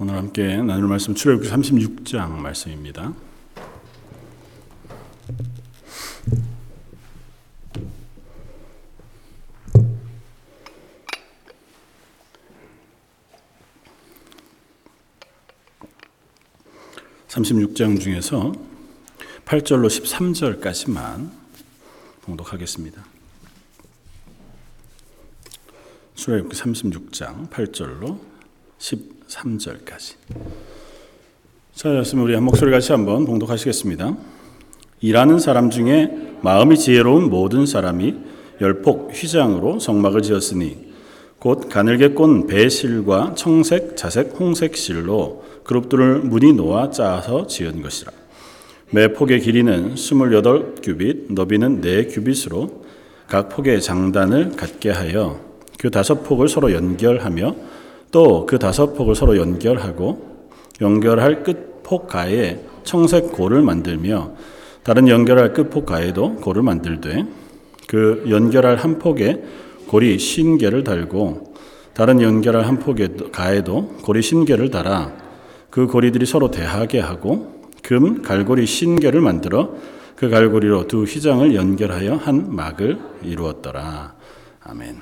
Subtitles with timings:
[0.00, 3.12] 오늘 함께 나눌 말씀 출애굽기 36장 말씀입니다.
[17.26, 18.52] (36장) 중에서
[19.46, 21.28] (8절로) (13절까지만)
[22.22, 23.04] 봉독하겠습니다.
[26.14, 28.37] 출애굽기 36장 8절로
[28.78, 30.14] 13절까지.
[31.74, 34.16] 자, 였으면 우리 한 목소리 같이 한번 봉독하시겠습니다.
[35.00, 36.10] 일하는 사람 중에
[36.42, 38.16] 마음이 지혜로운 모든 사람이
[38.60, 40.88] 열폭 휘장으로 성막을 지었으니
[41.38, 48.10] 곧 가늘게 꼰 배실과 청색, 자색, 홍색 실로 그룹들을 무늬 놓아 짜서 지은 것이라.
[48.90, 52.82] 매 폭의 길이는 28규빗, 너비는 4규빗으로
[53.28, 55.38] 각 폭의 장단을 갖게 하여
[55.78, 57.54] 그 다섯 폭을 서로 연결하며
[58.10, 60.38] 또 그 다섯 폭을 서로 연결하고
[60.80, 64.32] 연결할 끝폭 가에 청색 골을 만들며
[64.82, 67.26] 다른 연결할 끝폭 가에도 골을 만들되
[67.86, 69.42] 그 연결할 한 폭에
[69.88, 71.54] 골이 신개를 달고
[71.94, 75.12] 다른 연결할 한 폭에 가에도 골이 신개를 달아
[75.70, 79.74] 그 고리들이 서로 대하게 하고 금 갈고리 신개를 만들어
[80.16, 84.14] 그 갈고리로 두 휘장을 연결하여 한 막을 이루었더라.
[84.64, 85.00] 아멘.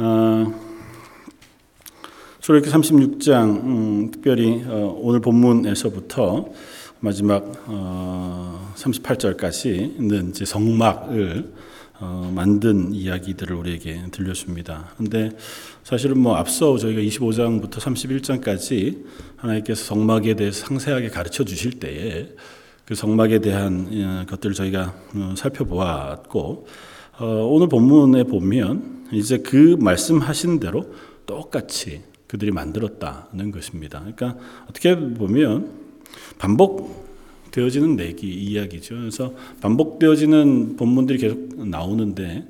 [0.00, 0.67] 어,
[2.48, 6.48] 출애굽기 36장 음, 특별히 어, 오늘 본문에서부터
[7.00, 11.52] 마지막 어, 38절까지는 이제 성막을
[12.00, 14.94] 어, 만든 이야기들을 우리에게 들려줍니다.
[14.96, 15.30] 근데
[15.84, 19.04] 사실은 뭐 앞서 저희가 25장부터 31장까지
[19.36, 22.30] 하나님께서 성막에 대해서 상세하게 가르쳐 주실 때에
[22.86, 26.66] 그 성막에 대한 어, 것들을 저희가 어, 살펴보았고
[27.18, 30.94] 어, 오늘 본문에 보면 이제 그 말씀하신 대로
[31.26, 34.00] 똑같이 그들이 만들었다는 것입니다.
[34.00, 34.36] 그러니까
[34.68, 35.70] 어떻게 보면
[36.38, 38.94] 반복되어지는 내기 이야기죠.
[38.96, 42.46] 그래서 반복되어지는 본문들이 계속 나오는데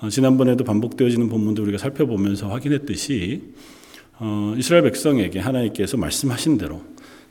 [0.00, 3.54] 어, 지난번에도 반복되어지는 본문들 우리가 살펴보면서 확인했듯이
[4.18, 6.82] 어, 이스라엘 백성에게 하나님께서 말씀하신 대로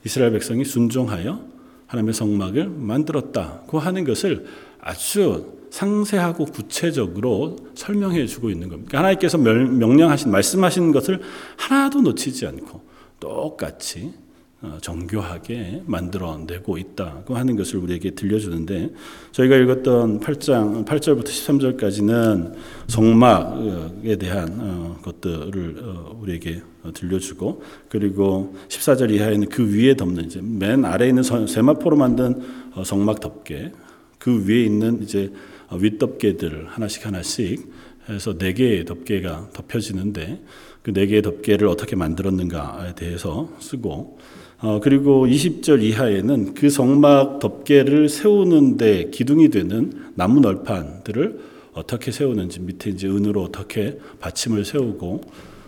[0.06, 1.44] 이스라엘 백성이 순종하여
[1.88, 4.46] 하나님의 성막을 만들었다고 하는 것을
[4.80, 8.90] 아주 상세하고 구체적으로 설명해 주고 있는 겁니다.
[8.90, 11.22] 그러니까 하나님께서 명령하신 말씀하신 것을
[11.58, 12.82] 하나도 놓치지 않고
[13.20, 14.14] 똑같이
[14.62, 18.90] 어, 정교하게 만들어내고 있다고 하는 것을 우리에게 들려주는데
[19.32, 22.56] 저희가 읽었던 8장 8절부터 13절까지는
[22.88, 26.62] 성막에 대한 어, 것들을 어, 우리에게
[26.94, 32.42] 들려주고 그리고 14절 이하에는 그 위에 덮는 이제 맨 아래에 있는 세마포로 만든
[32.84, 33.72] 성막 덮개
[34.18, 37.72] 그 위에 있는 이제 어, 윗덮개들 하나씩 하나씩
[38.10, 40.42] 해서 네 개의 덮개가 덮여지는데
[40.82, 44.18] 그 네 개의 덮개를 어떻게 만들었는가에 대해서 쓰고
[44.62, 51.40] 어, 그리고 20절 이하에는 그 성막 덮개를 세우는데 기둥이 되는 나무 널판들을
[51.74, 55.22] 어떻게 세우는지 밑에 이제 은으로 어떻게 받침을 세우고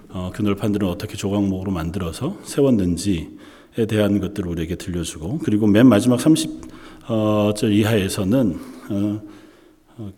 [0.09, 7.71] 어, 그 널판들은 어떻게 조각목으로 만들어서 세웠는지에 대한 것들을 우리에게 들려주고 그리고 맨 마지막 30절
[7.71, 9.21] 이하에서는 어, 어,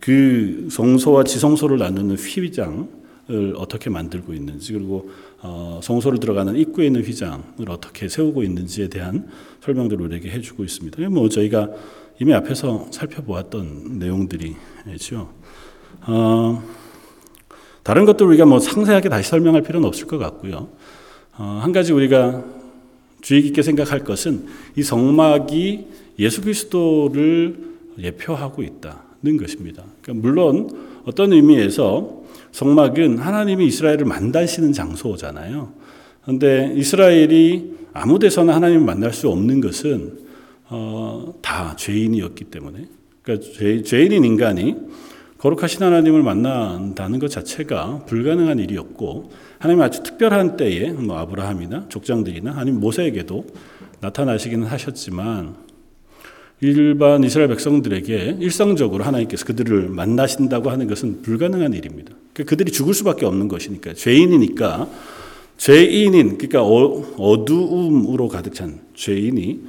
[0.00, 2.88] 그 성소와 지성소를 나누는 휘장을
[3.56, 9.28] 어떻게 만들고 있는지 그리고 어, 성소를 들어가는 입구에 있는 휘장을 어떻게 세우고 있는지에 대한
[9.62, 11.08] 설명들을 우리에게 해주고 있습니다.
[11.10, 11.68] 뭐 저희가
[12.20, 15.30] 이미 앞에서 살펴보았던 내용들이죠.
[16.06, 16.62] 어,
[17.82, 20.68] 다른 것들 우리가 뭐 상세하게 다시 설명할 필요는 없을 것 같고요.
[21.36, 22.44] 어, 한 가지 우리가
[23.20, 24.46] 주의 깊게 생각할 것은
[24.76, 25.86] 이 성막이
[26.18, 27.58] 예수 그리스도를
[27.98, 29.02] 예표하고 있다.
[29.24, 29.82] 는 것입니다.
[30.02, 30.68] 그러니까 물론
[31.06, 35.72] 어떤 의미에서 성막은 하나님이 이스라엘을 만나시는 장소잖아요.
[36.22, 40.18] 그런데 이스라엘이 아무 데서나 하나님을 만날 수 없는 것은
[40.68, 42.86] 어, 다 죄인이었기 때문에
[43.22, 44.76] 그러니까 죄, 죄인인 인간이
[45.38, 52.80] 거룩하신 하나님을 만난다는 것 자체가 불가능한 일이었고 하나님 아주 특별한 때에 뭐 아브라함이나 족장들이나 아니면
[52.80, 53.46] 모세에게도
[54.00, 55.63] 나타나시기는 하셨지만
[56.60, 62.12] 일반 이스라엘 백성들에게 일상적으로 하나님께서 그들을 만나신다고 하는 것은 불가능한 일입니다.
[62.32, 64.88] 그러니까 그들이 죽을 수밖에 없는 것이니까 죄인이니까
[65.56, 69.60] 죄인인 그러니까 어두움으로 가득 찬 죄인이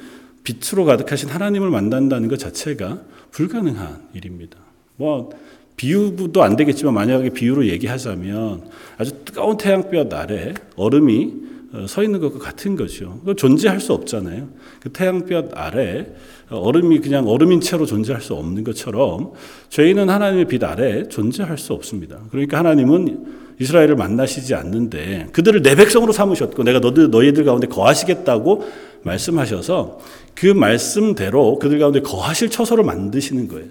[0.44, 4.58] 빛으로 가득하신 하나님을 만난다는 것 자체가 불가능한 일입니다.
[4.96, 5.32] 뭐
[5.76, 11.45] 비유도 안 되겠지만 만약에 비유로 얘기하자면 아주 뜨거운 태양볕 아래 얼음이 어,
[11.88, 13.22] 서 있는 것과 같은 거죠.
[13.38, 14.48] 존재할 수 없잖아요.
[14.82, 16.08] 그 태양볕 아래
[16.50, 19.34] 얼음이 그냥 얼음인 채로 존재할 수 없는 것처럼
[19.70, 22.20] 죄인은 하나님의 빛 아래 존재할 수 없습니다.
[22.32, 28.70] 그러니까 하나님은 이스라엘을 만나시지 않는데 그들을 내 백성으로 삼으셨고 내가 너들 너희들 가운데 거하시겠다고
[29.04, 30.00] 말씀하셔서
[30.34, 33.68] 그 말씀대로 그들 가운데 거하실 처소를 만드시는 거예요.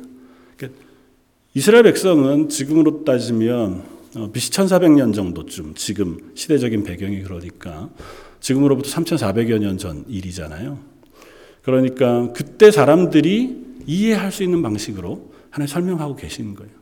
[0.57, 0.81] 그러니까
[1.53, 3.94] 이스라엘 백성은 지금으로 따지면 어,
[4.33, 7.89] BC 1400년 정도쯤 지금 시대적인 배경이 그러니까
[8.41, 10.79] 지금으로부터 3400여 년 전 일이잖아요.
[11.63, 16.73] 그러니까 그때 사람들이 이해할 수 있는 방식으로 하나님 설명하고 계시는 거예요.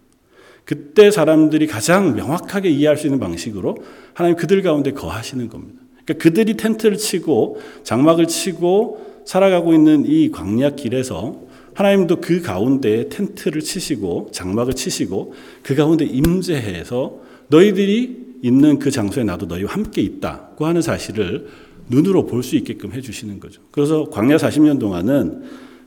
[0.65, 3.77] 그때 사람들이 가장 명확하게 이해할 수 있는 방식으로
[4.15, 5.81] 하나님 그들 가운데 거하시는 겁니다.
[6.05, 11.41] 그러니까 그들이 텐트를 치고 장막을 치고 살아가고 있는 이 광야 길에서
[11.75, 19.47] 하나님도 그 가운데 텐트를 치시고 장막을 치시고 그 가운데 임재해서 너희들이 있는 그 장소에 나도
[19.47, 21.49] 너희와 함께 있다고 하는 사실을
[21.89, 23.63] 눈으로 볼 수 있게끔 해주시는 거죠.
[23.71, 25.43] 그래서 광야 40년 동안은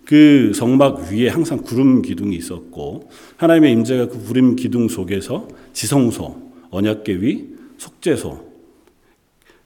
[0.05, 7.21] 그 성막 위에 항상 구름 기둥이 있었고 하나님의 임재가 그 구름 기둥 속에서 지성소, 언약궤
[7.21, 7.47] 위,
[7.77, 8.53] 속죄소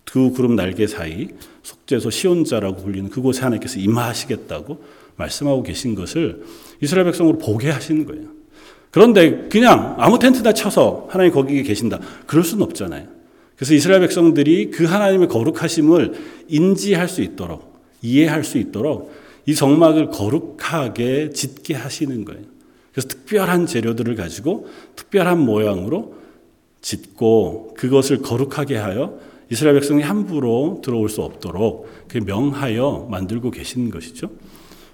[0.05, 1.27] 두 구름 날개 사이
[1.61, 4.81] 속죄소 시온자라고 불리는 그곳에 하나님께서 임하시겠다고
[5.19, 6.43] 말씀하고 계신 것을
[6.81, 8.23] 이스라엘 백성으로 보게 하시는 거예요.
[8.89, 11.99] 그런데 그냥 아무 텐트나 쳐서 하나님 거기에 계신다.
[12.25, 13.07] 그럴 수는 없잖아요.
[13.55, 16.13] 그래서 이스라엘 백성들이 그 하나님의 거룩하심을
[16.47, 19.11] 인지할 수 있도록 이해할 수 있도록
[19.45, 22.41] 이 성막을 거룩하게 짓게 하시는 거예요.
[22.91, 26.15] 그래서 특별한 재료들을 가지고 특별한 모양으로
[26.81, 29.19] 짓고 그것을 거룩하게 하여
[29.51, 31.89] 이스라엘 백성이 함부로 들어올 수 없도록
[32.25, 34.29] 명하여 만들고 계시는 것이죠.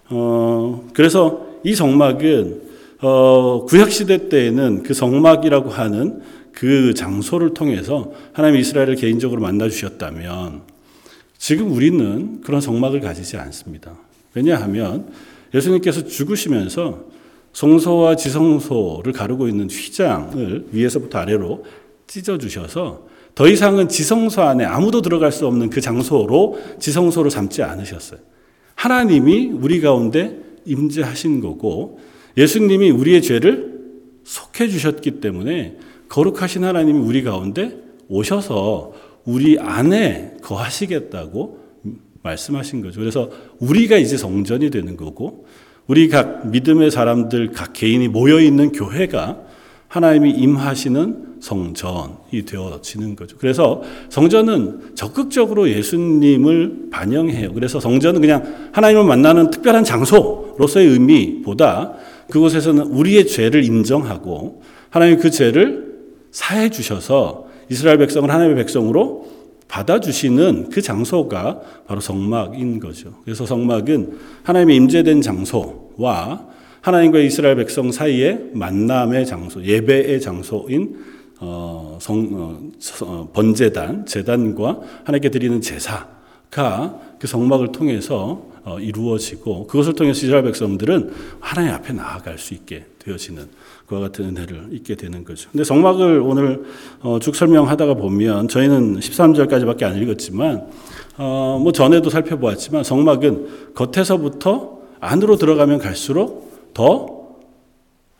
[0.09, 2.61] 어, 그래서 이 성막은
[3.01, 6.21] 어, 구약 시대 때에는 그 성막이라고 하는
[6.51, 10.61] 그 장소를 통해서 하나님 이스라엘을 개인적으로 만나 주셨다면
[11.37, 13.91] 지금 우리는 그런 성막을 가지지 않습니다.
[14.33, 15.07] 왜냐하면
[15.53, 17.03] 예수님께서 죽으시면서
[17.53, 21.65] 성소와 지성소를 가르고 있는 휘장을 위에서부터 아래로
[22.07, 28.19] 찢어 주셔서 더 이상은 지성소 안에 아무도 들어갈 수 없는 그 장소로 지성소를 삼지 않으셨어요.
[28.85, 31.99] 하나님이 우리 가운데 임재하신 거고
[32.37, 33.79] 예수님이 우리의 죄를
[34.23, 35.77] 속해 주셨기 때문에
[36.07, 37.75] 거룩하신 하나님이 우리 가운데
[38.09, 38.93] 오셔서
[39.25, 41.65] 우리 안에 거하시겠다고
[42.21, 42.99] 말씀하신 거죠.
[42.99, 45.47] 그래서 우리가 이제 성전이 되는 거고
[45.87, 49.41] 우리 각 믿음의 사람들 각 개인이 모여 있는 교회가
[49.87, 53.37] 하나님이 임하시는 성전이 되어지는 거죠.
[53.37, 57.53] 그래서 성전은 적극적으로 예수님을 반영해요.
[57.53, 61.93] 그래서 성전은 그냥 하나님을 만나는 특별한 장소로서의 의미보다
[62.29, 65.95] 그곳에서는 우리의 죄를 인정하고 하나님 그 죄를
[66.31, 69.35] 사해 주셔서 이스라엘 백성을 하나님의 백성으로
[69.67, 73.13] 받아주시는 그 장소가 바로 성막인 거죠.
[73.23, 76.54] 그래서 성막은 하나님의 임재된 장소와
[76.85, 80.95] 하나님과 이스라엘 백성 사이의 만남의 장소, 예배의 장소인
[81.39, 82.59] 어, 성, 어,
[83.01, 91.11] 어 번제단, 제단과 하나님께 드리는 제사가 그 성막을 통해서 어, 이루어지고 그것을 통해서 이스라엘 백성들은
[91.39, 93.47] 하나님 앞에 나아갈 수 있게 되어지는
[93.87, 95.49] 그와 같은 은혜를 잊게 되는 거죠.
[95.51, 96.65] 근데 성막을 오늘
[97.01, 100.67] 어, 쭉 설명하다가 보면 저희는 13절까지밖에 안 읽었지만
[101.17, 106.45] 어, 뭐 전에도 살펴보았지만 성막은 겉에서부터 안으로 들어가면 갈수록
[106.75, 107.39] 더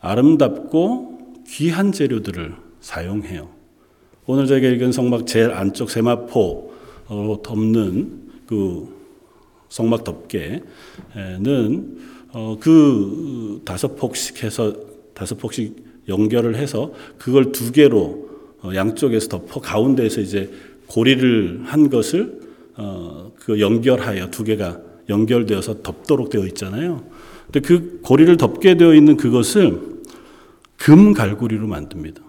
[0.00, 3.48] 아름답고 귀한 재료들을 사용해요.
[4.26, 8.88] 오늘 저희가 읽은 성막 제일 안쪽 세마포로 덮는 그
[9.68, 11.98] 성막 덮개는
[12.32, 14.74] 어, 그 다섯 폭씩 해서
[15.14, 18.28] 다섯 폭씩 연결을 해서 그걸 두 개로
[18.62, 20.50] 어, 양쪽에서 덮어 가운데에서 이제
[20.86, 22.40] 고리를 한 것을
[22.76, 27.04] 어, 그 연결하여 두 개가 연결되어서 덮도록 되어 있잖아요.
[27.46, 29.80] 근데 그 고리를 덮게 되어 있는 그것을
[30.76, 32.22] 금 갈고리로 만듭니다.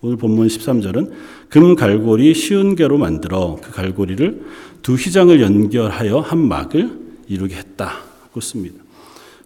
[0.00, 1.10] 오늘 본문 13절은
[1.48, 4.44] 금 갈고리 쉬운 개로 만들어 그 갈고리를
[4.82, 6.90] 두 휘장을 연결하여 한 막을
[7.26, 8.76] 이루게 했다고 씁니다.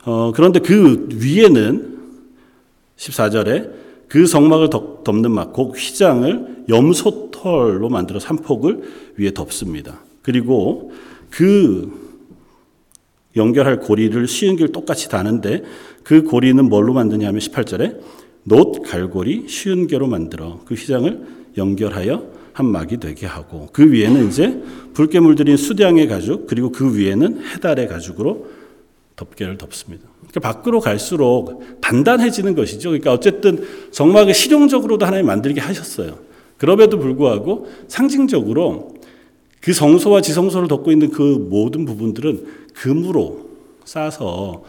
[0.05, 1.99] 어, 그런데 그 위에는
[2.97, 3.71] 14절에
[4.09, 8.83] 그 성막을 덮 는 막, 그 휘장을 염소털로 만들어 산폭을
[9.17, 10.01] 위에 덮습니다.
[10.23, 10.93] 그리고
[11.31, 12.02] 그
[13.37, 15.63] 연결할 고리를 쉬운 길 똑같이 다는데
[16.03, 18.01] 그 고리는 뭘로 만드냐 하면 18절에
[18.45, 21.21] 놋 갈고리 쉬운 개로 만들어 그 휘장을
[21.57, 24.63] 연결하여 한 막이 되게 하고 그 위에는 이제
[24.95, 28.47] 붉게 물들인 수량의 가죽 그리고 그 위에는 해달의 가죽으로
[29.17, 30.09] 덮개를 덮습니다.
[30.29, 32.91] 그러니까 밖으로 갈수록 단단해지는 것이죠.
[32.91, 36.19] 그러니까 어쨌든 정막을 실용적으로도 하나님 만들게 하셨어요.
[36.57, 38.92] 그럼에도 불구하고 상징적으로
[39.63, 43.49] 그 성소와 지성소를 덮고 있는 그 모든 부분들은 금으로
[43.85, 44.65] 싸서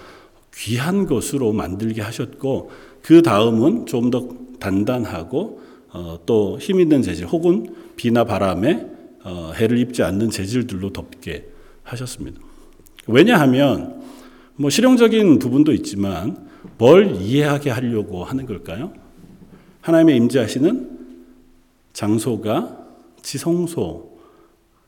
[0.55, 2.71] 귀한 것으로 만들게 하셨고
[3.01, 8.87] 그 다음은 좀 더 단단하고 어, 또 힘 있는 재질 혹은 비나 바람에
[9.23, 11.47] 어, 해를 입지 않는 재질들로 덮게
[11.83, 12.39] 하셨습니다.
[13.07, 14.01] 왜냐하면
[14.55, 16.47] 뭐 실용적인 부분도 있지만
[16.77, 18.93] 뭘 이해하게 하려고 하는 걸까요?
[19.81, 20.89] 하나님의 임재하시는
[21.91, 22.77] 장소가
[23.21, 24.12] 지성소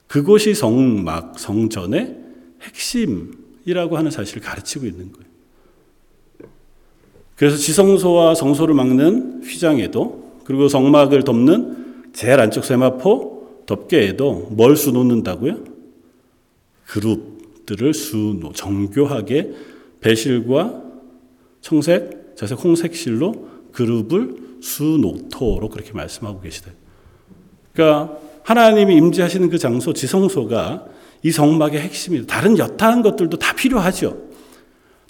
[0.08, 2.18] 그곳이 성막 성전의
[2.62, 5.26] 핵심이라고 하는 사실을 가르치고 있는 거예요.
[7.36, 15.60] 그래서 지성소와 성소를 막는 휘장에도 그리고 성막을 덮는 제일 안쪽 세마포 덮개에도 뭘 수놓는다고요?
[16.86, 19.54] 그룹들을 수놓 정교하게
[20.00, 20.82] 배실과
[21.62, 26.72] 청색, 자색, 홍색실로 그룹을 수놓토록 그렇게 말씀하고 계시다.
[27.74, 30.86] 그러니까 하나님이 임재하시는 그 장소 지성소가
[31.24, 32.28] 이 성막의 핵심이다.
[32.28, 34.18] 다른 여타한 것들도 다 필요하죠.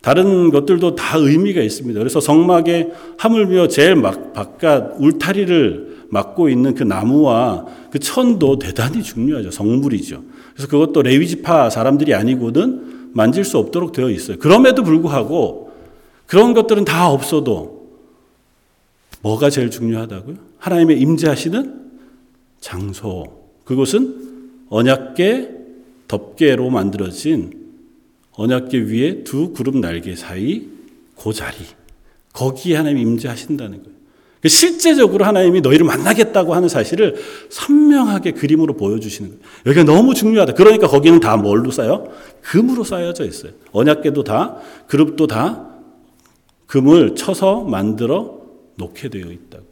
[0.02, 2.00] 다른 것들도 다 의미가 있습니다.
[2.00, 9.52] 그래서 성막에 하물며 제일 막 바깥 울타리를 막고 있는 그 나무와 그 천도 대단히 중요하죠.
[9.52, 10.24] 성물이죠.
[10.54, 14.38] 그래서 그것도 레위지파 사람들이 아니고는 만질 수 없도록 되어 있어요.
[14.38, 15.72] 그럼에도 불구하고
[16.26, 17.90] 그런 것들은 다 없어도
[19.22, 20.36] 뭐가 제일 중요하다고요?
[20.60, 21.85] 하나님의 임재하시는
[22.66, 23.26] 장소.
[23.64, 25.52] 그곳은 언약계
[26.08, 27.54] 덮개로 만들어진
[28.32, 30.64] 언약계 위에 두 그룹 날개 사이
[31.16, 31.58] 그 자리.
[32.34, 33.96] 거기에 하나님이 임재하신다는 거예요.
[34.42, 37.16] 그 실제적으로 하나님이 너희를 만나겠다고 하는 사실을
[37.50, 39.44] 선명하게 그림으로 보여주시는 거예요.
[39.68, 40.54] 여기가 너무 중요하다.
[40.54, 42.12] 그러니까 거기는 다 뭘로 쌓여?
[42.42, 43.52] 금으로 쌓여져 있어요.
[43.74, 44.58] 언약계도 다,
[44.88, 45.70] 그룹도 다
[46.66, 48.42] 금을 쳐서 만들어
[48.78, 49.66] 놓게 되어 있다고.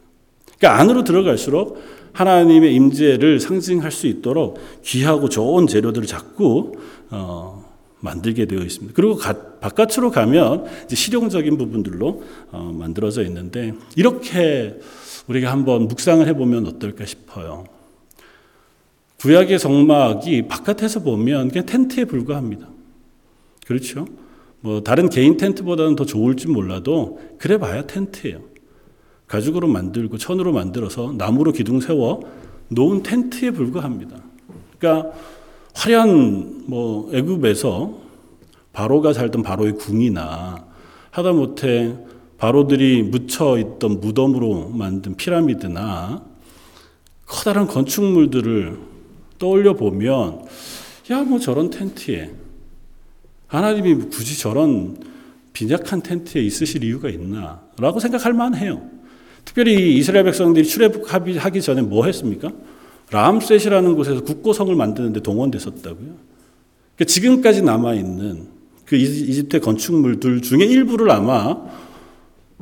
[0.60, 6.74] 그러니까 안으로 들어갈수록 하나님의 임재를 상징할 수 있도록 귀하고 좋은 재료들을 자꾸
[7.10, 7.66] 어,
[8.00, 8.94] 만들게 되어 있습니다.
[8.96, 14.80] 그리고 가, 바깥으로 가면 실용적인 부분들로 어, 만들어져 있는데 이렇게
[15.28, 17.66] 우리가 한번 묵상을 해보면 어떨까 싶어요.
[19.20, 22.68] 구약의 성막이 바깥에서 보면 그냥 텐트에 불과합니다.
[23.66, 24.06] 그렇죠?
[24.60, 28.53] 뭐 다른 개인 텐트보다는 더 좋을지 몰라도 그래 봐야 텐트예요.
[29.34, 32.22] 가죽으로 만들고 천으로 만들어서 나무로 기둥 세워
[32.68, 34.18] 놓은 텐트에 불과합니다.
[34.78, 35.12] 그러니까
[35.74, 37.98] 화려한 뭐 애굽에서
[38.74, 40.68] 바로가 살던 바로의 궁이나
[41.10, 41.96] 하다못해
[42.38, 46.24] 바로들이 묻혀 있던 무덤으로 만든 피라미드나
[47.26, 48.78] 커다란 건축물들을
[49.40, 50.46] 떠올려 보면
[51.10, 52.32] 야 뭐 저런 텐트에
[53.48, 54.96] 하나님이 굳이 저런
[55.54, 58.93] 빈약한 텐트에 있으실 이유가 있나라고 생각할 만해요.
[59.46, 62.52] 특별히 이스라엘 백성들이 출애굽하기 전에 뭐 했습니까?
[63.12, 66.34] 람셋이라는 곳에서 국고성을 만드는데 동원됐었다고요.
[66.96, 68.48] 그러니까 지금까지 남아 있는
[68.86, 71.58] 그 이집트 건축물들 중에 일부를 아마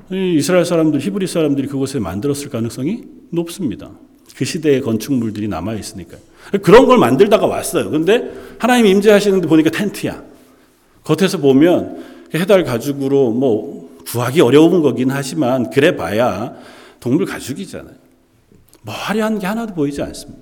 [0.10, 3.92] 이스라엘 사람들, 히브리 사람들이 그곳에 만들었을 가능성이 높습니다.
[4.36, 6.18] 그 시대의 건축물들이 남아 있으니까
[6.62, 7.90] 그런 걸 만들다가 왔어요.
[7.92, 10.24] 근데 하나님 임재하시는데 보니까 텐트야.
[11.04, 16.56] 겉에서 보면 해달 가죽으로 뭐 구하기 어려운 거긴 하지만 그래 봐야
[17.00, 17.96] 동물 가죽이잖아요.
[18.84, 20.42] 뭐 화려한 게 하나도 보이지 않습니다.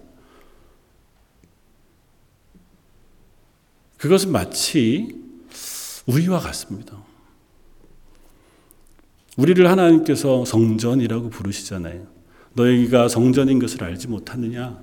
[3.97, 5.15] 그것은 마치
[6.05, 6.97] 우리와 같습니다.
[9.37, 12.07] 우리를 하나님께서 성전이라고 부르시잖아요.
[12.53, 14.79] 너희가 성전인 것을 알지 못하느냐?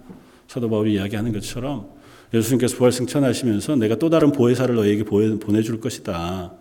[0.49, 1.91] 사도 바울이 이야기하는 것처럼
[2.33, 6.53] 예수님께서 부활 승천하시면서 내가 또 다른 보혜사를 너희에게 보내줄 것이다.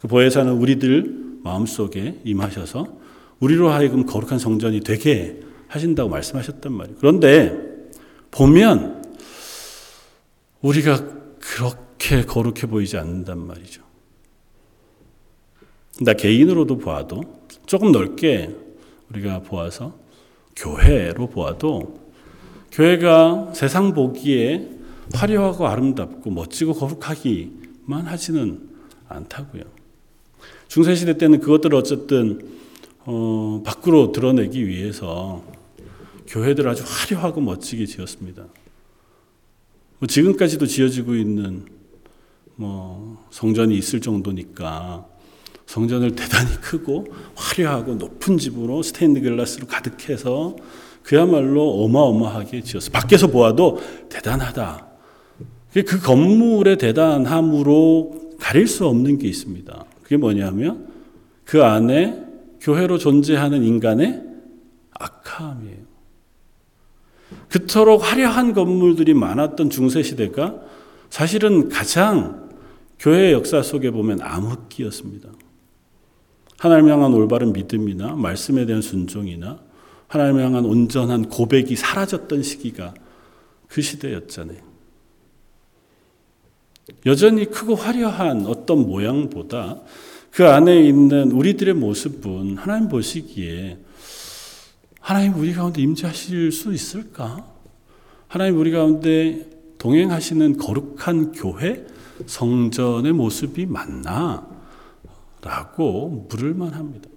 [0.00, 2.86] 그 보혜사는 우리들 마음속에 임하셔서
[3.40, 6.98] 우리로 하여금 거룩한 성전이 되게 하신다고 말씀하셨단 말이에요.
[6.98, 7.56] 그런데
[8.30, 9.04] 보면
[10.60, 11.04] 우리가
[11.38, 13.82] 그렇게 거룩해 보이지 않는단 말이죠.
[16.02, 17.22] 나 개인으로도 보아도
[17.66, 18.54] 조금 넓게
[19.10, 19.98] 우리가 보아서
[20.56, 22.00] 교회로 보아도
[22.72, 24.70] 교회가 세상 보기에
[25.12, 28.68] 화려하고 아름답고 멋지고 거룩하기만 하지는
[29.08, 29.79] 않다고요.
[30.70, 32.40] 중세시대 때는 그것들을 어쨌든
[33.00, 35.42] 어, 밖으로 드러내기 위해서
[36.28, 38.46] 교회들 아주 화려하고 멋지게 지었습니다.
[39.98, 41.64] 뭐 지금까지도 지어지고 있는
[42.54, 45.06] 뭐 성전이 있을 정도니까
[45.66, 50.54] 성전을 대단히 크고 화려하고 높은 집으로 스테인드 글라스로 가득해서
[51.02, 52.92] 그야말로 어마어마하게 지었어요.
[52.92, 54.86] 밖에서 보아도 대단하다.
[55.72, 59.89] 그 건물의 대단함으로 가릴 수 없는 게 있습니다.
[60.10, 60.88] 그게 뭐냐면
[61.44, 62.20] 그 안에
[62.60, 64.20] 교회로 존재하는 인간의
[64.90, 65.78] 악함이에요.
[67.48, 70.60] 그토록 화려한 건물들이 많았던 중세 시대가
[71.10, 72.50] 사실은 가장
[72.98, 75.28] 교회 역사 속에 보면 암흑기였습니다.
[76.58, 79.60] 하나님 향한 올바른 믿음이나 말씀에 대한 순종이나
[80.08, 82.94] 하나님 향한 온전한 고백이 사라졌던 시기가
[83.68, 84.69] 그 시대였잖아요.
[87.06, 89.80] 여전히 크고 화려한 어떤 모양보다
[90.30, 93.78] 그 안에 있는 우리들의 모습은 하나님 보시기에
[95.00, 97.44] 하나님 우리 가운데 임재하실 수 있을까?
[98.28, 101.86] 하나님 우리 가운데 동행하시는 거룩한 교회
[102.26, 104.46] 성전의 모습이 맞나?
[105.42, 107.08] 라고 물을 만 합니다.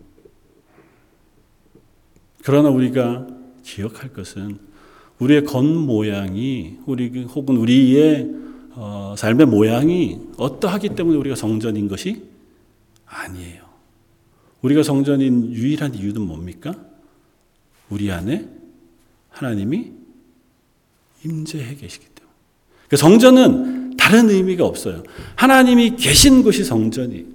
[2.44, 3.27] 그러나 우리가
[3.63, 4.60] 기억할 것은
[5.20, 8.30] 우리의 겉모양이 우리 혹은 우리의
[8.75, 12.24] 어, 삶의 모양이 어떠하기 때문에 우리가 성전인 것이
[13.06, 13.63] 아니에요.
[14.62, 16.75] 우리가 성전인 유일한 이유는 뭡니까?
[17.89, 18.48] 우리 안에
[19.30, 19.92] 하나님이
[21.24, 22.34] 임재해 계시기 때문에.
[22.89, 25.03] 그 성전은 다른 의미가 없어요.
[25.36, 27.25] 하나님이 계신 곳이 성전이.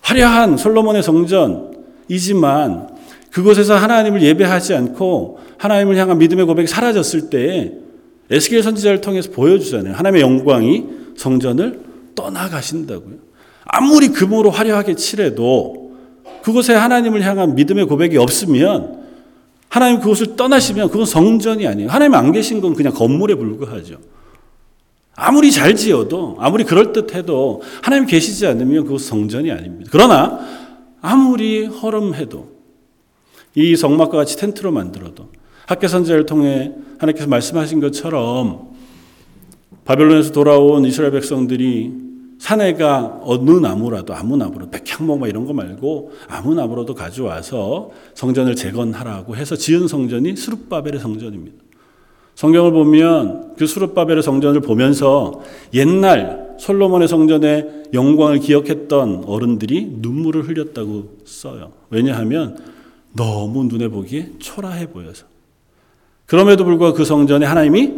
[0.00, 2.94] 화려한 솔로몬의 성전이지만
[3.30, 7.83] 그곳에서 하나님을 예배하지 않고 하나님을 향한 믿음의 고백이 사라졌을 때
[8.30, 9.94] 에스겔 선지자를 통해서 보여주잖아요.
[9.94, 10.84] 하나님의 영광이
[11.16, 11.80] 성전을
[12.14, 13.16] 떠나가신다고요.
[13.64, 15.92] 아무리 금으로 화려하게 칠해도
[16.42, 19.04] 그곳에 하나님을 향한 믿음의 고백이 없으면
[19.68, 21.90] 하나님 그곳을 떠나시면 그건 성전이 아니에요.
[21.90, 23.96] 하나님 안 계신 건 그냥 건물에 불과하죠.
[25.16, 29.90] 아무리 잘 지어도 아무리 그럴듯해도 하나님 계시지 않으면 그것 성전이 아닙니다.
[29.92, 30.40] 그러나
[31.00, 32.54] 아무리 허름해도
[33.54, 35.28] 이 성막과 같이 텐트로 만들어도
[35.66, 38.74] 학계 선제를 통해 하나님께서 말씀하신 것처럼
[39.84, 42.04] 바벨론에서 돌아온 이스라엘 백성들이
[42.38, 49.36] 산에가 어느 나무라도 아무 나무로 백향목 뭐 이런 거 말고 아무 나무라도 가져와서 성전을 재건하라고
[49.36, 51.56] 해서 지은 성전이 수룹바벨의 성전입니다.
[52.34, 55.40] 성경을 보면 그 수룹바벨의 성전을 보면서
[55.72, 61.72] 옛날 솔로몬의 성전의 영광을 기억했던 어른들이 눈물을 흘렸다고 써요.
[61.90, 62.58] 왜냐하면
[63.12, 65.33] 너무 눈에 보기에 초라해 보여서.
[66.34, 67.92] 그럼에도 불구하고 그 성전에 하나님이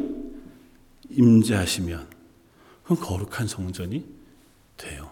[1.09, 2.07] 임재하시면
[2.83, 4.05] 그건 거룩한 성전이
[4.77, 5.11] 돼요.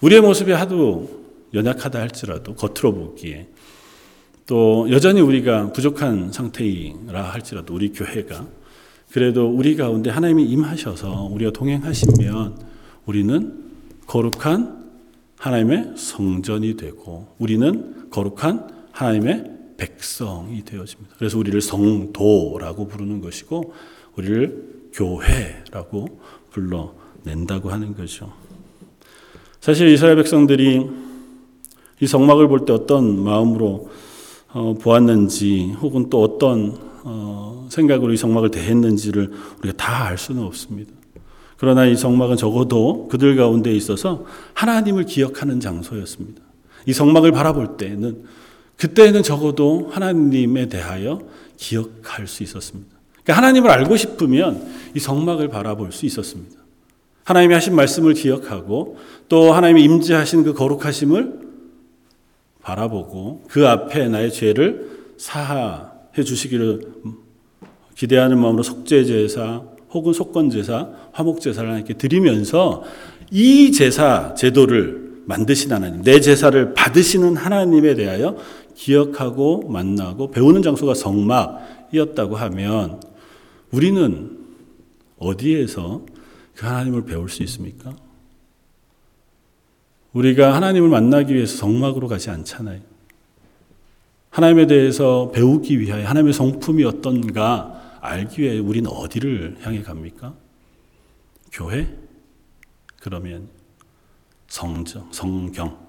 [0.00, 1.08] 우리의 모습이 하도
[1.54, 3.46] 연약하다 할지라도 겉으로 보기에
[4.46, 8.48] 또 여전히 우리가 부족한 상태이라 할지라도 우리 교회가
[9.12, 12.58] 그래도 우리 가운데 하나님이 임하셔서 우리가 동행하시면
[13.06, 13.70] 우리는
[14.08, 14.84] 거룩한
[15.36, 21.14] 하나님의 성전이 되고 우리는 거룩한 하나님의 백성이 되어집니다.
[21.18, 23.72] 그래서 우리를 성도라고 부르는 것이고
[24.16, 28.32] 우리를 교회라고 불러낸다고 하는 거죠.
[29.60, 30.86] 사실 이스라엘 백성들이
[32.00, 33.90] 이 성막을 볼 때 어떤 마음으로
[34.52, 40.92] 어, 보았는지 혹은 또 어떤 어, 생각으로 이 성막을 대했는지를 우리가 다 알 수는 없습니다.
[41.56, 46.40] 그러나 이 성막은 적어도 그들 가운데 있어서 하나님을 기억하는 장소였습니다.
[46.86, 48.24] 이 성막을 바라볼 때는
[48.78, 51.20] 그때는 적어도 하나님에 대하여
[51.56, 52.96] 기억할 수 있었습니다.
[53.22, 56.56] 그러니까 하나님을 알고 싶으면 이 성막을 바라볼 수 있었습니다.
[57.24, 58.96] 하나님이 하신 말씀을 기억하고
[59.28, 61.48] 또 하나님이 임재하신 그 거룩하심을
[62.62, 64.88] 바라보고 그 앞에 나의 죄를
[65.18, 66.80] 사하해 주시기를
[67.96, 72.84] 기대하는 마음으로 속죄 제사 혹은 속건 제사, 화목 제사를 하나님께 드리면서
[73.30, 78.36] 이 제사 제도를 만드신 하나님, 내 제사를 받으시는 하나님에 대하여
[78.78, 83.02] 기억하고 만나고 배우는 장소가 성막이었다고 하면
[83.72, 84.38] 우리는
[85.18, 86.06] 어디에서
[86.54, 87.96] 그 하나님을 배울 수 있습니까?
[90.12, 92.80] 우리가 하나님을 만나기 위해서 성막으로 가지 않잖아요.
[94.30, 100.34] 하나님에 대해서 배우기 위하여 하나님의 성품이 어떤가 알기 위해 우리는 어디를 향해 갑니까?
[101.50, 101.92] 교회?
[103.00, 103.48] 그러면
[104.46, 105.87] 성정, 성경.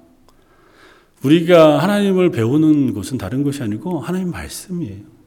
[1.23, 5.19] 우리가 하나님을 배우는 것은 다른 것이 아니고 하나님 말씀이에요.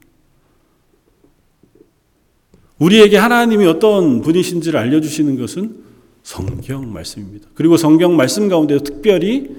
[2.79, 5.83] 우리에게 하나님이 어떤 분이신지를 알려주시는 것은
[6.23, 7.49] 성경 말씀입니다.
[7.55, 9.51] 그리고 성경 말씀 가운데 특별히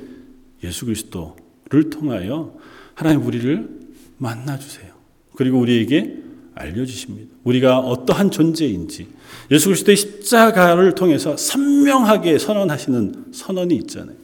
[0.64, 2.54] 예수 그리스도를 통하여
[2.96, 3.70] 하나님 우리를
[4.18, 4.92] 만나 주세요.
[5.36, 6.18] 그리고 우리에게
[6.56, 7.34] 알려주십니다.
[7.44, 9.08] 우리가 어떠한 존재인지
[9.52, 14.23] 예수 그리스도의 십자가를 통해서 선명하게 선언하시는 선언이 있잖아요.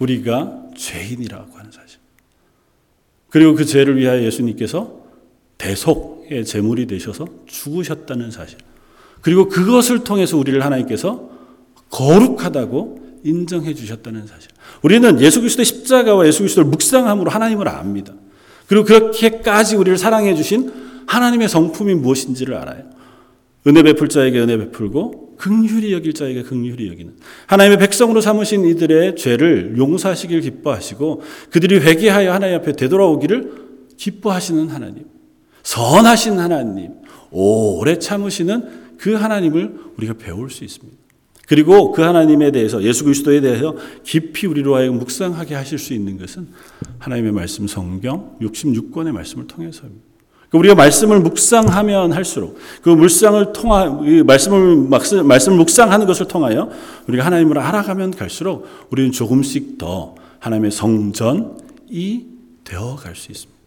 [0.00, 2.00] 우리가 죄인이라고 하는 사실.
[3.28, 5.00] 그리고 그 죄를 위하여 예수님께서
[5.58, 8.58] 대속의 제물이 되셔서 죽으셨다는 사실.
[9.20, 11.30] 그리고 그것을 통해서 우리를 하나님께서
[11.90, 14.50] 거룩하다고 인정해 주셨다는 사실.
[14.82, 18.14] 우리는 예수 그리스도의 십자가와 예수 그리스도를 묵상함으로 하나님을 압니다.
[18.66, 20.72] 그리고 그렇게까지 우리를 사랑해 주신
[21.06, 22.84] 하나님의 성품이 무엇인지를 알아요.
[23.66, 27.14] 은혜 베풀 자에게 은혜 베풀고 극률이 여길 자에게 극률이 여기는
[27.46, 35.06] 하나님의 백성으로 삼으신 이들의 죄를 용서하시길 기뻐하시고 그들이 회개하여 하나님 앞에 되돌아오기를 기뻐하시는 하나님.
[35.62, 36.92] 선하신 하나님.
[37.30, 40.98] 오래 참으시는 그 하나님을 우리가 배울 수 있습니다.
[41.46, 43.74] 그리고 그 하나님에 대해서 예수 그리스도에 대해서
[44.04, 46.48] 깊이 우리로 하여금 묵상하게 하실 수 있는 것은
[46.98, 50.09] 하나님의 말씀 성경 66권의 말씀을 통해서입니다.
[50.50, 53.86] 그러니까 우리가 말씀을 묵상하면 할수록 그 물상을 통하
[54.24, 56.68] 말씀을 말씀을 묵상하는 것을 통하여
[57.06, 62.26] 우리가 하나님을 알아가면 갈수록 우리는 조금씩 더 하나님의 성전이
[62.64, 63.60] 되어 갈 수 있습니다.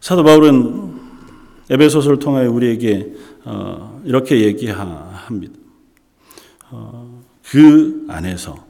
[0.00, 1.00] 사도 바울은
[1.70, 5.58] 에베소서를 통하여 우리에게 어, 이렇게 얘기합니다.
[6.70, 8.64] 어, 그 안에서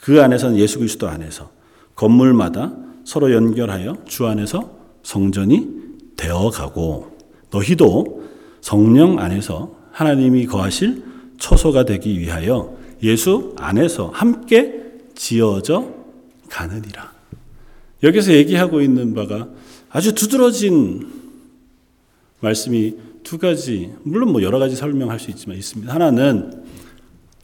[0.00, 1.50] 그 안에서는 예수 그리스도 안에서
[1.94, 2.72] 건물마다
[3.04, 5.68] 서로 연결하여 주 안에서 성전이
[6.16, 7.18] 되어가고
[7.50, 8.22] 너희도
[8.60, 11.02] 성령 안에서 하나님이 거하실
[11.38, 14.82] 처소가 되기 위하여 예수 안에서 함께
[15.14, 15.92] 지어져
[16.48, 17.12] 가느니라.
[18.02, 19.48] 여기서 얘기하고 있는 바가
[19.90, 21.08] 아주 두드러진
[22.40, 25.92] 말씀이 두 가지, 물론 뭐 여러 가지 설명할 수 있지만 있습니다.
[25.92, 26.64] 하나는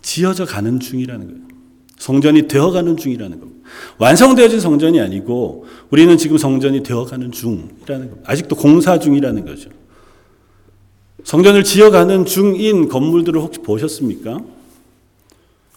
[0.03, 1.58] 지어져 가는 중이라는 거예요.
[1.99, 3.69] 성전이 되어가는 중이라는 겁니다.
[3.99, 8.31] 완성되어진 성전이 아니고 우리는 지금 성전이 되어가는 중이라는 겁니다.
[8.31, 9.71] 아직도 공사 중이라는 거죠.
[11.25, 14.39] 성전을 지어가는 중인 건물들을 혹시 보셨습니까?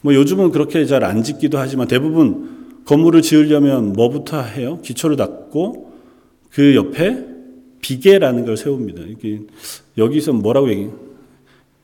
[0.01, 4.79] 뭐 요즘은 그렇게 잘 안 짓기도 하지만 대부분 건물을 지으려면 뭐부터 해요?
[4.83, 5.91] 기초를 닦고
[6.51, 7.25] 그 옆에
[7.81, 9.01] 비계라는 걸 세웁니다.
[9.97, 10.89] 여기서 뭐라고 얘기?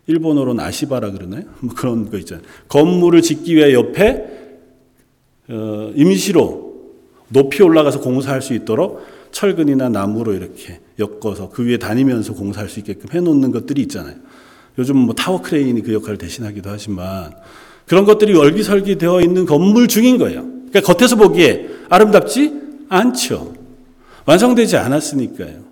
[0.07, 1.43] 일본어로는 아시바라 그러나요?
[1.59, 2.45] 뭐 그런 거 있잖아요.
[2.67, 4.25] 건물을 짓기 위해 옆에
[5.49, 6.67] 어, 임시로
[7.29, 13.09] 높이 올라가서 공사할 수 있도록 철근이나 나무로 이렇게 엮어서 그 위에 다니면서 공사할 수 있게끔
[13.13, 14.15] 해놓는 것들이 있잖아요.
[14.77, 17.33] 요즘 뭐 타워 크레인이 그 역할을 대신하기도 하지만
[17.85, 20.43] 그런 것들이 얼기설기 되어 있는 건물 중인 거예요.
[20.69, 22.53] 그러니까 겉에서 보기에 아름답지
[22.89, 23.53] 않죠.
[24.25, 25.66] 완성되지 않았으니까요.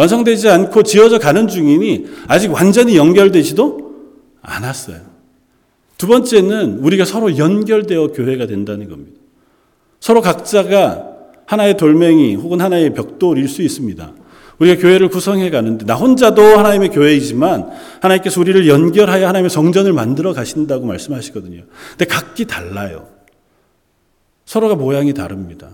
[0.00, 3.90] 완성되지 않고 지어져 가는 중이니 아직 완전히 연결되지도
[4.40, 4.98] 않았어요.
[5.98, 9.18] 두 번째는 우리가 서로 연결되어 교회가 된다는 겁니다.
[10.00, 11.06] 서로 각자가
[11.44, 14.14] 하나의 돌멩이 혹은 하나의 벽돌일 수 있습니다.
[14.58, 17.68] 우리가 교회를 구성해 가는데 나 혼자도 하나님의 교회이지만
[18.00, 21.64] 하나님께서 우리를 연결하여 하나님의 성전을 만들어 가신다고 말씀하시거든요.
[21.90, 23.06] 근데 각기 달라요.
[24.46, 25.68] 서로가 모양이 다릅니다.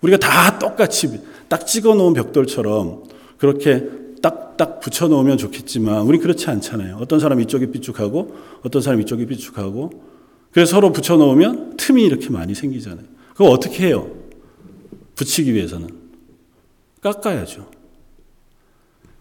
[0.00, 3.88] 우리가 다 똑같이 딱 찍어 놓은 벽돌처럼 그렇게
[4.20, 6.98] 딱딱 붙여 놓으면 좋겠지만 우리 그렇지 않잖아요.
[7.00, 9.90] 어떤 사람 이쪽이 삐죽하고 어떤 사람 이쪽이 삐죽하고
[10.52, 13.06] 그래서 서로 붙여 놓으면 틈이 이렇게 많이 생기잖아요.
[13.34, 14.10] 그거 어떻게 해요?
[15.14, 15.88] 붙이기 위해서는
[17.00, 17.70] 깎아야죠.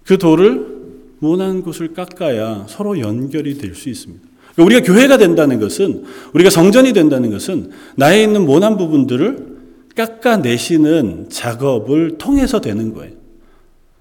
[0.03, 0.77] 그 돌을
[1.19, 4.25] 모난 곳을 깎아야 서로 연결이 될 수 있습니다.
[4.55, 9.57] 그러니까 우리가 교회가 된다는 것은 우리가 성전이 된다는 것은 나에 있는 모난 부분들을
[9.95, 13.16] 깎아내시는 작업을 통해서 되는 거예요.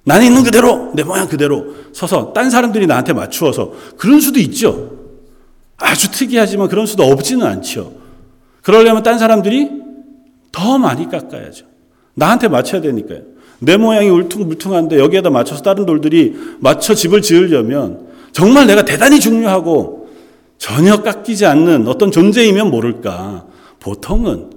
[0.06, 4.92] 나는 있는 그대로 내 모양 그대로 서서 딴 사람들이 나한테 맞추어서 그런 수도 있죠.
[5.78, 7.92] 아주 특이하지만 그런 수도 없지는 않죠.
[8.62, 9.68] 그러려면 딴 사람들이
[10.52, 11.66] 더 많이 깎아야죠.
[12.14, 13.22] 나한테 맞춰야 되니까요.
[13.58, 20.08] 내 모양이 울퉁불퉁한데 여기에다 맞춰서 다른 돌들이 맞춰 집을 지으려면 정말 내가 대단히 중요하고
[20.56, 23.46] 전혀 깎이지 않는 어떤 존재이면 모를까.
[23.80, 24.50] 보통은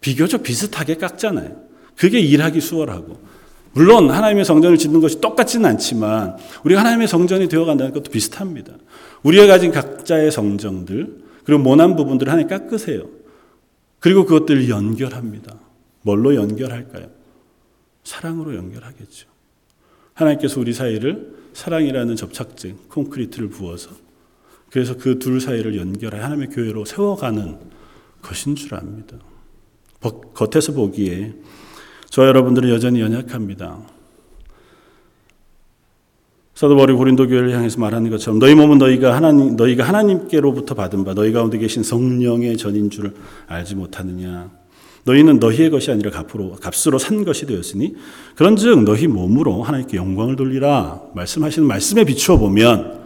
[0.00, 1.56] 비교적 비슷하게 깎잖아요.
[1.94, 3.31] 그게 일하기 수월하고.
[3.74, 8.74] 물론 하나님의 성전을 짓는 것이 똑같지는 않지만 우리가 하나님의 성전이 되어 간다는 것도 비슷합니다.
[9.22, 13.08] 우리가 가진 각자의 성정들 그리고 모난 부분들을 하나님 깎으세요.
[13.98, 15.54] 그리고 그것들을 연결합니다.
[16.02, 17.06] 뭘로 연결할까요?
[18.04, 19.28] 사랑으로 연결하겠죠.
[20.14, 23.90] 하나님께서 우리 사이를 사랑이라는 접착제, 콘크리트를 부어서
[24.70, 27.58] 그래서 그 둘 사이를 연결해 하나님의 교회로 세워가는
[28.22, 29.16] 것인 줄 압니다.
[30.00, 31.34] 겉에서 보기에
[32.12, 33.78] 저 여러분들은 여전히 연약합니다.
[36.54, 41.14] 사도 바울이 고린도 교회를 향해서 말하는 것처럼 너희 몸은 너희가 하나님 너희가 하나님께로부터 받은 바
[41.14, 43.14] 너희 가운데 계신 성령의 전인 줄을
[43.46, 44.50] 알지 못하느냐
[45.04, 47.94] 너희는 너희의 것이 아니라 값으로 값으로 산 것이 되었으니
[48.36, 53.00] 그런즉 너희 몸으로 하나님께 영광을 돌리라 말씀하시는 말씀에 비추어 보면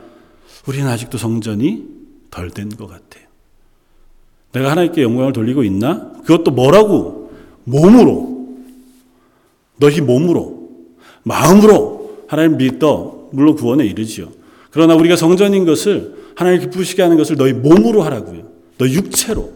[0.66, 1.85] 우리는 아직도 성전이
[2.33, 3.25] 덜 된 것 같아요.
[4.51, 6.11] 내가 하나님께 영광을 돌리고 있나?
[6.25, 7.31] 그것도 뭐라고?
[7.62, 8.36] 몸으로
[9.79, 10.69] 너희 몸으로,
[11.23, 14.29] 마음으로 하나님 믿어 물론 구원에 이르지요.
[14.71, 18.43] 그러나 우리가 성전인 것을 하나님 기쁘시게 하는 것을 너희 몸으로 하라고요.
[18.79, 19.53] 너희 육체로.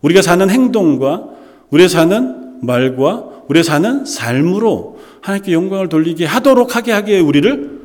[0.00, 1.28] 우리가 사는 행동과
[1.70, 7.80] 우리가 사는 말과 우리가 사는 삶으로 하나님께 영광을 돌리게 하도록 하게 하기에 우리를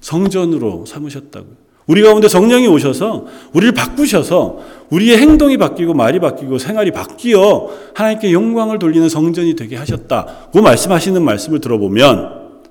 [0.00, 1.60] 성전으로 삼으셨다고요.
[1.90, 8.78] 우리 가운데 성령이 오셔서 우리를 바꾸셔서 우리의 행동이 바뀌고 말이 바뀌고 생활이 바뀌어 하나님께 영광을
[8.78, 12.62] 돌리는 성전이 되게 하셨다고 말씀하시는 말씀을 들어보면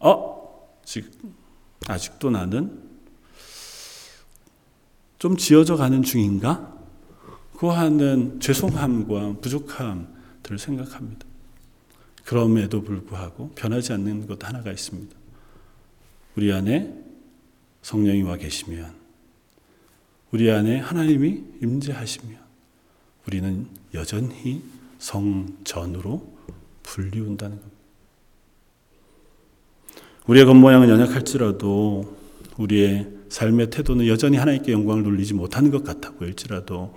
[0.00, 0.66] 어
[1.88, 2.82] 아직도 나는
[5.18, 6.74] 좀 지어져 가는 중인가?
[7.56, 11.24] 그 하는 죄송함과 부족함들을 생각합니다.
[12.26, 15.16] 그럼에도 불구하고 변하지 않는 것 하나가 있습니다.
[16.36, 17.05] 우리 안에
[17.86, 18.92] 성령이 와 계시면
[20.32, 22.36] 우리 안에 하나님이 임재하시면
[23.28, 24.60] 우리는 여전히
[24.98, 26.36] 성전으로
[26.82, 27.76] 분리운다는 겁니다.
[30.26, 32.16] 우리의 겉모양은 연약할지라도
[32.56, 36.92] 우리의 삶의 태도는 여전히 하나님께 영광을 돌리지 못하는 것 같아 보일지라도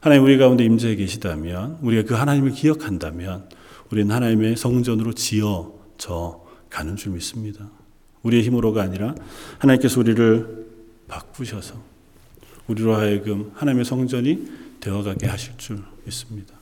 [0.00, 3.50] 하나님 우리 가운데 임재해 계시다면 우리가 그 하나님을 기억한다면
[3.92, 7.83] 우리는 하나님의 성전으로 지어져 가는 줄 믿습니다.
[8.24, 9.14] 우리의 힘으로가 아니라
[9.58, 10.66] 하나님께서 우리를
[11.06, 11.74] 바꾸셔서
[12.66, 14.48] 우리로 하여금 하나님의 성전이
[14.80, 16.54] 되어가게 하실 줄 믿습니다.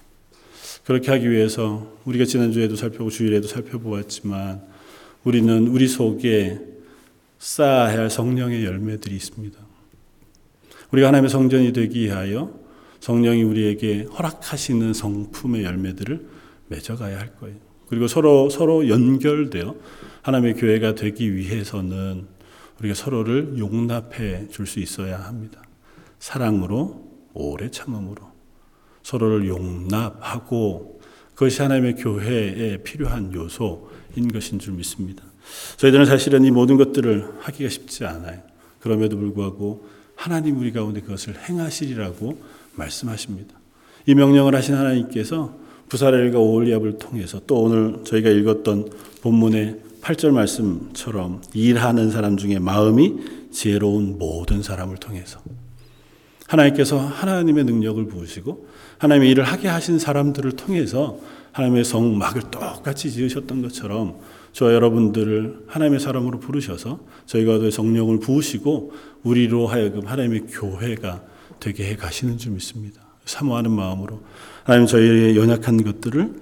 [0.84, 4.62] 그렇게 하기 위해서 우리가 지난주에도 살펴보고 주일에도 살펴보았지만
[5.24, 6.60] 우리는 우리 속에
[7.38, 9.58] 쌓아야 할 성령의 열매들이 있습니다.
[10.90, 12.52] 우리가 하나님의 성전이 되기 위하여
[13.00, 16.26] 성령이 우리에게 허락하시는 성품의 열매들을
[16.68, 17.56] 맺어가야 할 거예요.
[17.88, 19.74] 그리고 서로 서로 연결되어
[20.22, 22.26] 하나님의 교회가 되기 위해서는
[22.80, 25.62] 우리가 서로를 용납해 줄 수 있어야 합니다.
[26.18, 28.22] 사랑으로 오래 참음으로
[29.02, 31.00] 서로를 용납하고
[31.34, 35.24] 그것이 하나님의 교회에 필요한 요소인 것인 줄 믿습니다.
[35.76, 38.40] 저희들은 사실은 이 모든 것들을 하기가 쉽지 않아요.
[38.80, 42.38] 그럼에도 불구하고 하나님 우리 가운데 그것을 행하시리라고
[42.76, 43.54] 말씀하십니다.
[44.06, 45.56] 이 명령을 하신 하나님께서
[45.88, 53.14] 부사렐과 오홀리압을 통해서 또 오늘 저희가 읽었던 본문의 8절 말씀처럼 일하는 사람 중에 마음이
[53.52, 55.40] 지혜로운 모든 사람을 통해서
[56.48, 58.66] 하나님께서 하나님의 능력을 부으시고
[58.98, 61.18] 하나님의 일을 하게 하신 사람들을 통해서
[61.52, 64.18] 하나님의 성막을 똑같이 지으셨던 것처럼
[64.52, 71.22] 저 여러분들을 하나님의 사람으로 부르셔서 저희가 성령을 부으시고 우리로 하여금 하나님의 교회가
[71.60, 73.00] 되게 해 가시는 줄 믿습니다.
[73.24, 74.20] 사모하는 마음으로
[74.64, 76.34] 하나님 저희의 연약한 것들을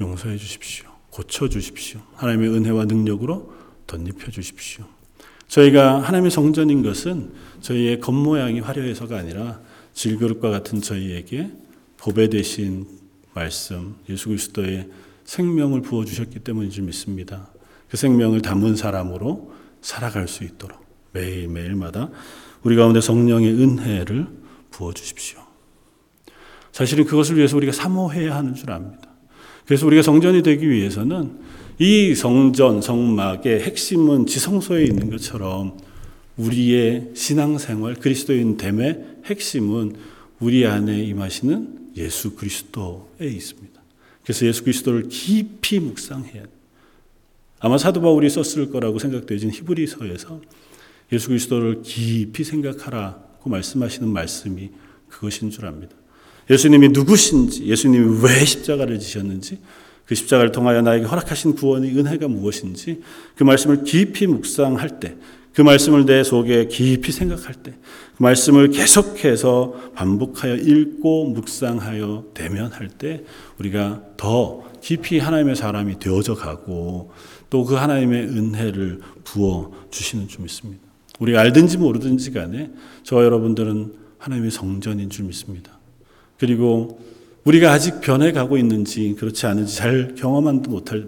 [0.00, 0.91] 용서해 주십시오.
[1.12, 2.00] 고쳐 주십시오.
[2.14, 3.52] 하나님의 은혜와 능력으로
[3.86, 4.86] 덧입혀 주십시오.
[5.46, 9.60] 저희가 하나님의 성전인 것은 저희의 겉모양이 화려해서가 아니라
[9.92, 11.50] 질그릇과 같은 저희에게
[11.98, 12.86] 보배 되신
[13.34, 14.88] 말씀 예수 그리스도의
[15.24, 17.48] 생명을 부어 주셨기 때문인 줄 믿습니다.
[17.90, 22.08] 그 생명을 담은 사람으로 살아갈 수 있도록 매일매일마다
[22.62, 24.28] 우리 가운데 성령의 은혜를
[24.70, 25.40] 부어 주십시오.
[26.72, 29.11] 사실은 그것을 위해서 우리가 사모해야 하는 줄 압니다.
[29.66, 31.38] 그래서 우리가 성전이 되기 위해서는
[31.78, 35.78] 이 성전, 성막의 핵심은 지성소에 있는 것처럼
[36.36, 39.96] 우리의 신앙생활, 그리스도인 됨의 핵심은
[40.40, 43.80] 우리 안에 임하시는 예수 그리스도에 있습니다.
[44.22, 46.44] 그래서 예수 그리스도를 깊이 묵상해야.
[47.60, 50.40] 아마 사도 바울이 썼을 거라고 생각되진 히브리서에서
[51.12, 54.70] 예수 그리스도를 깊이 생각하라고 말씀하시는 말씀이
[55.08, 55.94] 그것인 줄 압니다.
[56.50, 59.58] 예수님이 누구신지, 예수님이 왜 십자가를 지셨는지,
[60.06, 63.00] 그 십자가를 통하여 나에게 허락하신 구원의 은혜가 무엇인지
[63.36, 65.16] 그 말씀을 깊이 묵상할 때,
[65.54, 67.74] 그 말씀을 내 속에 깊이 생각할 때,
[68.16, 73.24] 그 말씀을 계속해서 반복하여 읽고 묵상하여 대면할 때
[73.58, 77.12] 우리가 더 깊이 하나님의 사람이 되어져 가고
[77.52, 80.82] 또 그 하나님의 은혜를 부어 주시는 줄 믿습니다.
[81.20, 82.70] 우리가 알든지 모르든지 간에
[83.02, 85.71] 저 여러분들은 하나님의 성전인 줄 믿습니다.
[86.42, 87.00] 그리고
[87.44, 91.06] 우리가 아직 변해가고 있는지 그렇지 않은지 잘 경험한도 못할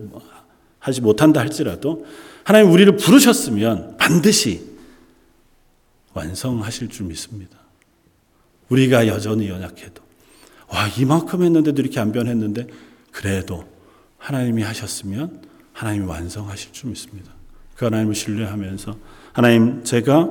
[0.78, 2.06] 하지 못한다 할지라도
[2.44, 4.64] 하나님 우리를 부르셨으면 반드시
[6.12, 7.58] 완성하실 줄 믿습니다.
[8.68, 10.00] 우리가 여전히 연약해도
[10.68, 12.68] 와 이만큼 했는데도 이렇게 안 변했는데
[13.10, 13.64] 그래도
[14.18, 15.42] 하나님이 하셨으면
[15.72, 17.32] 하나님이 완성하실 줄 믿습니다.
[17.74, 18.96] 그 하나님을 신뢰하면서
[19.32, 20.30] 하나님 제가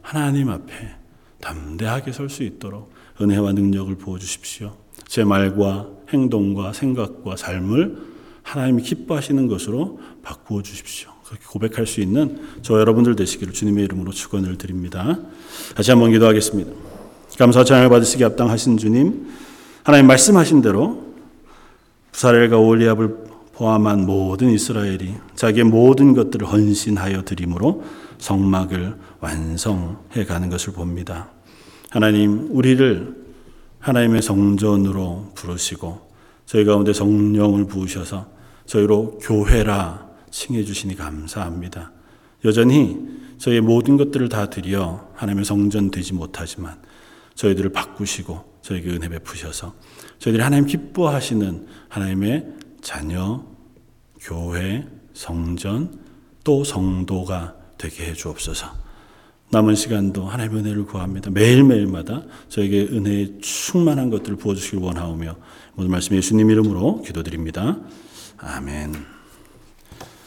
[0.00, 0.94] 하나님 앞에
[1.40, 4.74] 담대하게 설 수 있도록 은혜와 능력을 부어 주십시오.
[5.06, 11.10] 제 말과 행동과 생각과 삶을 하나님이 기뻐하시는 것으로 바꾸어 주십시오.
[11.24, 15.18] 그렇게 고백할 수 있는 저 여러분들 되시기를 주님의 이름으로 축원을 드립니다.
[15.74, 16.70] 다시 한번 기도하겠습니다.
[17.38, 19.28] 감사 찬양을 받으시기 합당하신 주님,
[19.82, 21.14] 하나님 말씀하신 대로
[22.12, 23.24] 부사렐과 올리압을
[23.54, 27.84] 포함한 모든 이스라엘이 자기의 모든 것들을 헌신하여 드림으로
[28.18, 31.33] 성막을 완성해 가는 것을 봅니다.
[31.94, 33.14] 하나님, 우리를
[33.78, 36.10] 하나님의 성전으로 부르시고
[36.44, 38.26] 저희 가운데 성령을 부으셔서
[38.66, 41.92] 저희로 교회라 칭해 주시니 감사합니다.
[42.44, 42.98] 여전히
[43.38, 46.82] 저희의 모든 것들을 다 드려 하나님의 성전 되지 못하지만
[47.36, 49.72] 저희들을 바꾸시고 저에게 은혜 베푸셔서
[50.18, 53.44] 저희들이 하나님 기뻐하시는 하나님의 자녀,
[54.20, 55.96] 교회, 성전,
[56.42, 58.83] 또 성도가 되게 해 주옵소서.
[59.50, 61.30] 남은 시간도 하나님의 은혜를 구합니다.
[61.30, 65.36] 매일매일마다 저에게 은혜의 충만한 것들을 부어주시길 원하오며
[65.74, 67.78] 모든 말씀 예수님 이름으로 기도드립니다.
[68.38, 69.13] 아멘.